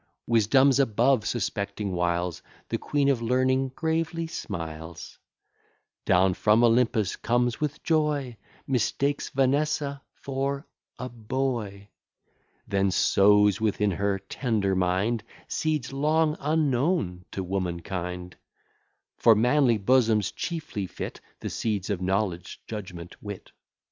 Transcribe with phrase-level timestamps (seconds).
[0.25, 5.19] Wisdom's above suspecting wiles; The Queen of Learning gravely smiles,
[6.05, 8.35] Down from Olympus comes with joy,
[8.65, 10.65] Mistakes Vanessa for
[10.97, 11.89] a boy;
[12.67, 18.37] Then sows within her tender mind Seeds long unknown to womankind:
[19.19, 23.51] For manly bosoms chiefly fit, The seeds of knowledge, judgment, wit.